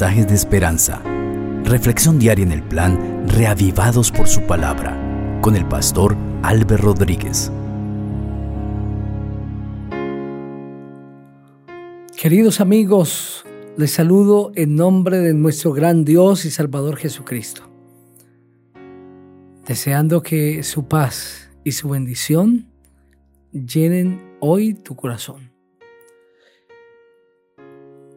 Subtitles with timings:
[0.00, 1.02] de esperanza.
[1.64, 4.98] Reflexión diaria en el plan Reavivados por su palabra
[5.42, 7.52] con el pastor Álvaro Rodríguez.
[12.18, 13.44] Queridos amigos,
[13.76, 17.70] les saludo en nombre de nuestro gran Dios y Salvador Jesucristo,
[19.66, 22.66] deseando que su paz y su bendición
[23.52, 25.52] llenen hoy tu corazón.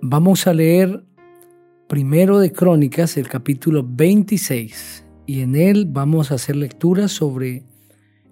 [0.02, 1.05] Vamos a leer
[1.96, 7.64] primero de Crónicas, el capítulo 26, y en él vamos a hacer lectura sobre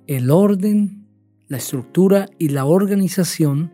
[0.05, 1.07] el orden,
[1.47, 3.71] la estructura y la organización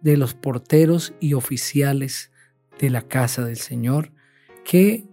[0.00, 2.32] de los porteros y oficiales
[2.78, 4.10] de la casa del Señor
[4.64, 5.04] que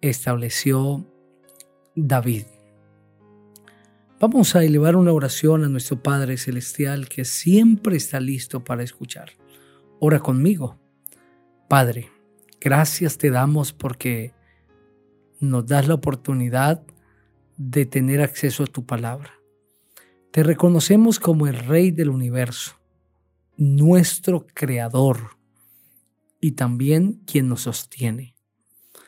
[0.00, 1.04] estableció
[1.96, 2.44] David.
[4.20, 9.32] Vamos a elevar una oración a nuestro Padre Celestial que siempre está listo para escuchar.
[9.98, 10.78] Ora conmigo.
[11.68, 12.10] Padre,
[12.60, 14.34] gracias te damos porque
[15.40, 16.82] nos das la oportunidad
[17.56, 19.32] de tener acceso a tu palabra.
[20.30, 22.78] Te reconocemos como el Rey del universo,
[23.56, 25.38] nuestro Creador
[26.40, 28.34] y también quien nos sostiene.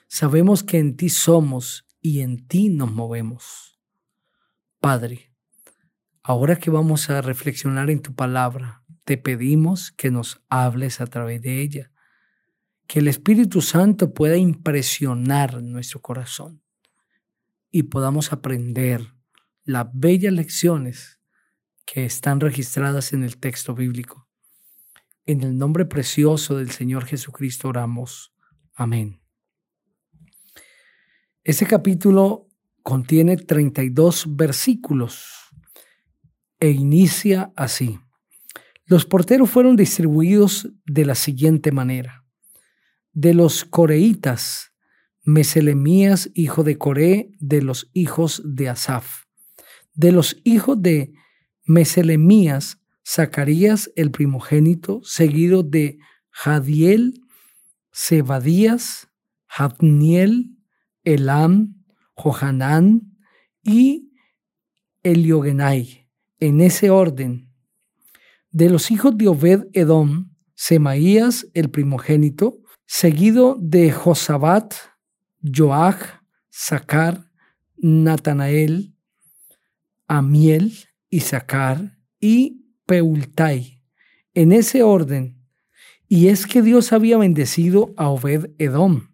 [0.07, 3.79] Sabemos que en ti somos y en ti nos movemos.
[4.81, 5.33] Padre,
[6.23, 11.43] ahora que vamos a reflexionar en tu palabra, te pedimos que nos hables a través
[11.43, 11.91] de ella,
[12.89, 16.63] que el Espíritu Santo pueda impresionar nuestro corazón
[17.71, 19.13] y podamos aprender
[19.63, 21.21] las bellas lecciones
[21.85, 24.27] que están registradas en el texto bíblico.
[25.27, 28.33] En el nombre precioso del Señor Jesucristo oramos.
[28.75, 29.21] Amén.
[31.45, 32.49] Ese capítulo
[32.83, 35.51] contiene 32 versículos
[36.59, 38.01] e inicia así.
[38.87, 42.25] Los porteros fueron distribuidos de la siguiente manera.
[43.21, 44.71] De los coreitas,
[45.25, 49.25] Meselemías, hijo de Coré, de los hijos de Asaf.
[49.93, 51.13] De los hijos de
[51.67, 55.99] Meselemías, Zacarías, el primogénito, seguido de
[56.31, 57.21] Jadiel,
[57.93, 59.09] Zebadías,
[59.49, 60.57] Jadniel,
[61.03, 61.75] Elam,
[62.15, 63.17] Johanán
[63.65, 64.13] y
[65.03, 66.09] Eliogenai,
[66.39, 67.53] en ese orden.
[68.53, 74.75] De los hijos de Obed Edom, Semaías el primogénito, seguido de Josabat,
[75.45, 76.03] Joach,
[76.51, 77.31] Sacar,
[77.77, 78.97] Natanael,
[80.09, 80.73] Amiel,
[81.11, 83.85] Isaacar y Peultai,
[84.35, 85.39] en ese orden.
[86.09, 89.09] Y es que Dios había bendecido a Obed Edom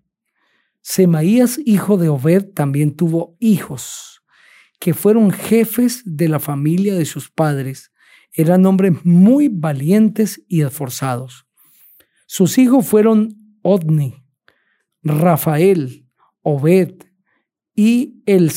[0.86, 4.22] Semaías, hijo de Obed, también tuvo hijos,
[4.78, 7.90] que fueron jefes de la familia de sus padres.
[8.34, 11.46] Eran hombres muy valientes y esforzados.
[12.26, 14.22] Sus hijos fueron Odni,
[15.02, 16.06] Rafael,
[16.42, 16.94] Obed
[17.74, 18.52] y El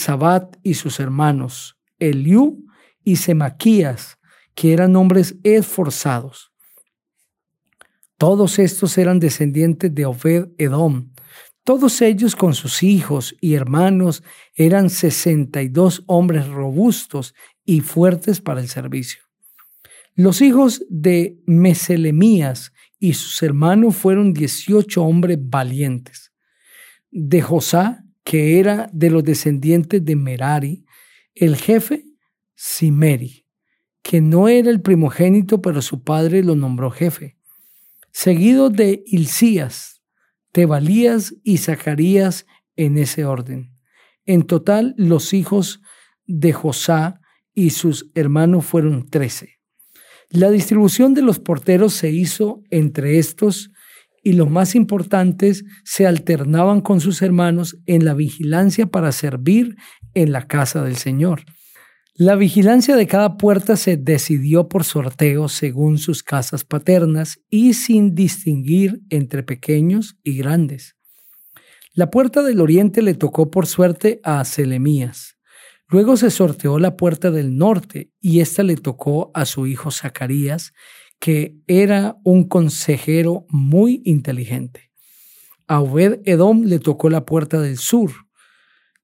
[0.61, 2.67] y sus hermanos, Eliú
[3.03, 4.19] y Semaquías,
[4.53, 6.51] que eran hombres esforzados.
[8.17, 11.11] Todos estos eran descendientes de Obed Edom,
[11.67, 14.23] todos ellos con sus hijos y hermanos
[14.55, 17.35] eran 62 hombres robustos
[17.65, 19.23] y fuertes para el servicio.
[20.15, 26.31] Los hijos de Meselemías y sus hermanos fueron 18 hombres valientes.
[27.11, 30.85] De Josá, que era de los descendientes de Merari,
[31.33, 32.05] el jefe,
[32.55, 33.45] Simeri,
[34.01, 37.37] que no era el primogénito, pero su padre lo nombró jefe.
[38.11, 40.01] Seguido de Hilcías,
[40.51, 43.77] Tebalías y Zacarías en ese orden.
[44.25, 45.81] En total, los hijos
[46.25, 47.21] de Josá
[47.53, 49.56] y sus hermanos fueron trece.
[50.29, 53.71] La distribución de los porteros se hizo entre estos
[54.23, 59.77] y los más importantes se alternaban con sus hermanos en la vigilancia para servir
[60.13, 61.43] en la casa del Señor.
[62.13, 68.15] La vigilancia de cada puerta se decidió por sorteo según sus casas paternas y sin
[68.15, 70.95] distinguir entre pequeños y grandes.
[71.93, 75.36] La puerta del oriente le tocó por suerte a Selemías.
[75.89, 80.73] Luego se sorteó la puerta del norte y ésta le tocó a su hijo Zacarías,
[81.19, 84.91] que era un consejero muy inteligente.
[85.67, 88.11] A Obed Edom le tocó la puerta del sur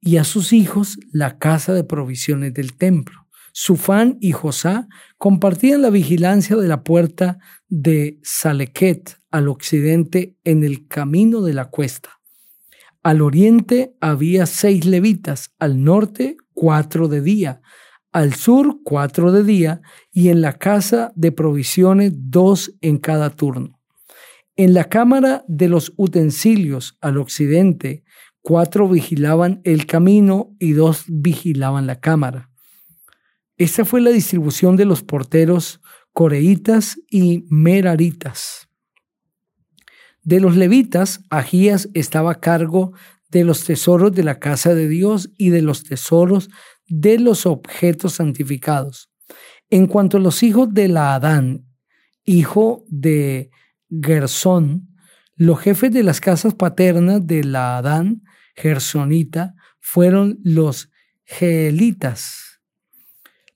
[0.02, 3.28] y a sus hijos la casa de provisiones del templo.
[3.54, 4.88] Sufán y Josá
[5.18, 7.38] compartían la vigilancia de la puerta
[7.70, 12.20] de Salequet al occidente en el camino de la cuesta.
[13.04, 17.62] Al oriente había seis levitas, al norte cuatro de día,
[18.14, 19.82] al sur cuatro de día
[20.14, 23.82] y en la casa de provisiones dos en cada turno.
[24.56, 28.06] En la cámara de los utensilios al occidente,
[28.42, 32.50] cuatro vigilaban el camino y dos vigilaban la cámara.
[33.58, 35.82] Esta fue la distribución de los porteros
[36.14, 38.70] coreitas y meraritas.
[40.22, 42.94] De los levitas, Agías estaba a cargo
[43.34, 46.50] de los tesoros de la casa de Dios y de los tesoros
[46.88, 49.10] de los objetos santificados.
[49.72, 51.66] En cuanto a los hijos de la Adán,
[52.24, 53.50] hijo de
[53.90, 54.88] Gersón,
[55.36, 58.22] los jefes de las casas paternas de la Adán,
[58.56, 60.92] Gersonita, fueron los
[61.26, 62.62] Geelitas.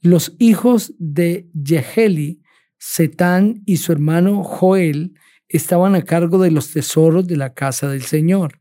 [0.02, 2.42] Los hijos de Yeheli,
[2.80, 5.14] Setán y su hermano Joel
[5.48, 8.60] estaban a cargo de los tesoros de la casa del Señor.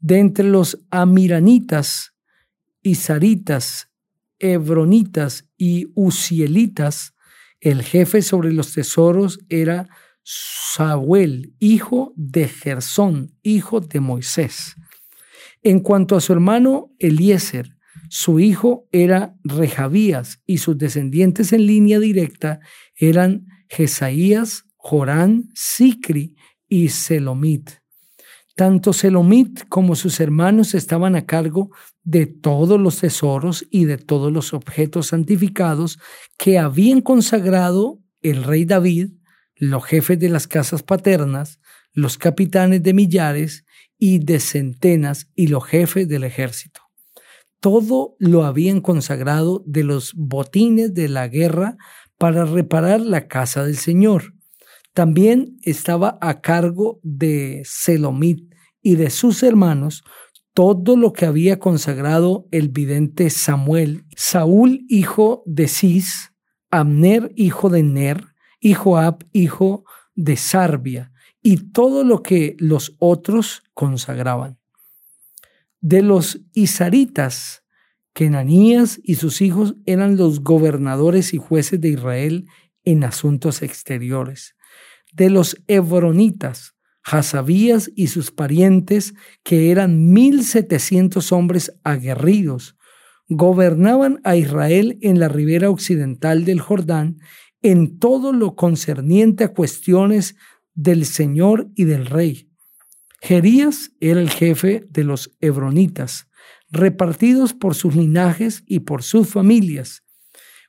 [0.00, 2.14] De entre los amiranitas,
[2.82, 3.90] isaritas,
[4.38, 7.14] hebronitas y usielitas,
[7.60, 9.88] el jefe sobre los tesoros era
[10.22, 14.76] Samuel, hijo de Gersón, hijo de Moisés.
[15.62, 17.76] En cuanto a su hermano Eliezer,
[18.08, 22.60] su hijo era Rejabías y sus descendientes en línea directa
[22.96, 26.34] eran Jesaías, Jorán, Sicri
[26.68, 27.79] y Selomit.
[28.60, 31.70] Tanto Selomit como sus hermanos estaban a cargo
[32.02, 35.98] de todos los tesoros y de todos los objetos santificados
[36.36, 39.12] que habían consagrado el rey David,
[39.56, 41.58] los jefes de las casas paternas,
[41.94, 43.64] los capitanes de millares
[43.98, 46.82] y de centenas y los jefes del ejército.
[47.60, 51.78] Todo lo habían consagrado de los botines de la guerra
[52.18, 54.34] para reparar la casa del Señor
[54.92, 58.49] también estaba a cargo de Selomit
[58.82, 60.02] y de sus hermanos
[60.54, 66.32] todo lo que había consagrado el vidente Samuel, Saúl hijo de Cis,
[66.70, 68.24] Abner hijo de Ner,
[68.58, 69.84] y Joab hijo
[70.14, 71.12] de Sarbia,
[71.42, 74.58] y todo lo que los otros consagraban.
[75.80, 77.64] De los Isaritas,
[78.12, 82.46] Kenanías y sus hijos eran los gobernadores y jueces de Israel
[82.84, 84.56] en asuntos exteriores
[85.12, 92.76] de los Hebronitas, Hasabías y sus parientes, que eran mil setecientos hombres aguerridos,
[93.28, 97.18] gobernaban a Israel en la ribera occidental del Jordán
[97.62, 100.36] en todo lo concerniente a cuestiones
[100.74, 102.50] del Señor y del Rey.
[103.20, 106.28] Jerías era el jefe de los Hebronitas,
[106.70, 110.02] repartidos por sus linajes y por sus familias.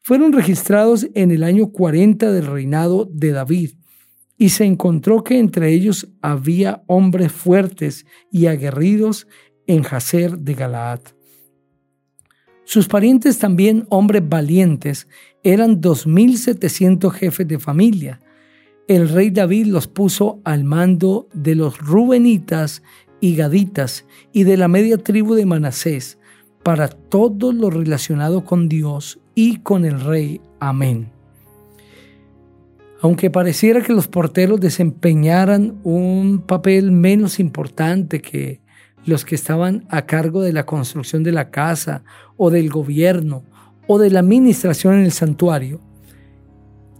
[0.04, 3.72] Fueron registrados en el año 40 del reinado de David
[4.42, 9.28] y se encontró que entre ellos había hombres fuertes y aguerridos
[9.68, 11.02] en Jacer de Galaad.
[12.64, 15.08] Sus parientes también, hombres valientes,
[15.44, 18.20] eran dos mil setecientos jefes de familia.
[18.88, 22.82] El rey David los puso al mando de los Rubenitas
[23.20, 26.18] y Gaditas y de la media tribu de Manasés
[26.64, 30.42] para todo lo relacionado con Dios y con el rey.
[30.60, 31.21] Amén.
[33.02, 38.62] Aunque pareciera que los porteros desempeñaran un papel menos importante que
[39.06, 42.04] los que estaban a cargo de la construcción de la casa
[42.38, 43.44] o del gobierno
[43.88, 45.82] o de la administración en el santuario,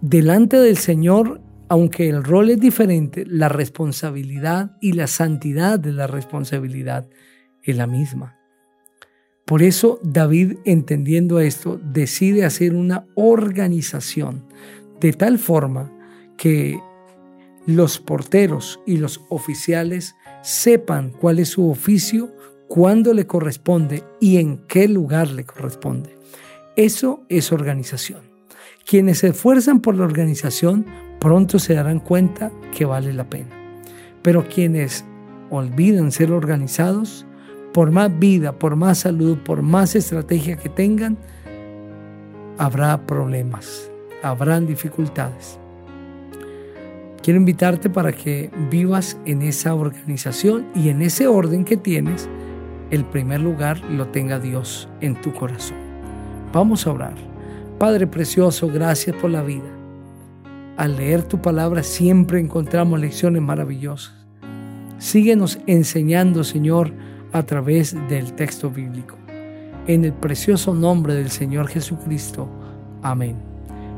[0.00, 6.08] delante del Señor, aunque el rol es diferente, la responsabilidad y la santidad de la
[6.08, 7.08] responsabilidad
[7.62, 8.36] es la misma.
[9.44, 14.44] Por eso David, entendiendo esto, decide hacer una organización
[15.02, 15.90] de tal forma
[16.36, 16.80] que
[17.66, 22.32] los porteros y los oficiales sepan cuál es su oficio,
[22.68, 26.16] cuándo le corresponde y en qué lugar le corresponde.
[26.76, 28.20] Eso es organización.
[28.86, 30.86] Quienes se esfuerzan por la organización
[31.20, 33.50] pronto se darán cuenta que vale la pena.
[34.22, 35.04] Pero quienes
[35.50, 37.26] olvidan ser organizados,
[37.72, 41.18] por más vida, por más salud, por más estrategia que tengan,
[42.56, 43.91] habrá problemas
[44.22, 45.58] habrán dificultades.
[47.22, 52.28] Quiero invitarte para que vivas en esa organización y en ese orden que tienes,
[52.90, 55.78] el primer lugar lo tenga Dios en tu corazón.
[56.52, 57.14] Vamos a orar.
[57.78, 59.70] Padre precioso, gracias por la vida.
[60.76, 64.14] Al leer tu palabra siempre encontramos lecciones maravillosas.
[64.98, 66.92] Síguenos enseñando, Señor,
[67.32, 69.16] a través del texto bíblico.
[69.86, 72.48] En el precioso nombre del Señor Jesucristo.
[73.02, 73.51] Amén.